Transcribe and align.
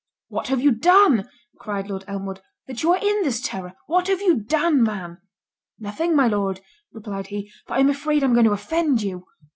"What 0.29 0.47
have 0.47 0.59
you 0.59 0.71
done," 0.71 1.29
cried 1.59 1.87
Lord 1.87 2.05
Elmwood, 2.07 2.41
"that 2.65 2.81
you 2.81 2.91
are 2.91 2.97
in 2.97 3.21
this 3.21 3.39
terror? 3.39 3.75
What 3.85 4.07
have 4.07 4.19
you 4.19 4.35
done, 4.39 4.81
man?" 4.81 5.19
"Nothing, 5.77 6.15
my 6.15 6.27
Lord," 6.27 6.59
replied 6.91 7.27
he, 7.27 7.51
"but 7.67 7.75
I 7.75 7.81
am 7.81 7.89
afraid 7.91 8.23
I 8.23 8.25
am 8.25 8.33
going 8.33 8.47
to 8.47 8.51
offend 8.51 9.03
you." 9.03 9.27